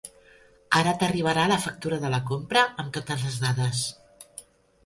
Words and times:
Ara 0.79 0.93
t'arribarà 1.03 1.43
la 1.51 1.59
factura 1.65 1.99
de 2.05 2.11
la 2.15 2.21
compra 2.31 2.65
amb 2.85 2.97
totes 2.97 3.27
les 3.29 3.37
dades. 3.45 3.87